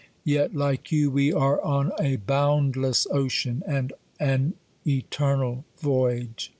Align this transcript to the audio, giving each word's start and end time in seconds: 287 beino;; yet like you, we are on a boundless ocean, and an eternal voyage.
287 0.25 0.33
beino;; 0.33 0.35
yet 0.35 0.55
like 0.59 0.91
you, 0.91 1.11
we 1.11 1.31
are 1.31 1.63
on 1.63 1.91
a 1.99 2.15
boundless 2.15 3.05
ocean, 3.11 3.61
and 3.67 3.93
an 4.19 4.55
eternal 4.87 5.63
voyage. 5.79 6.49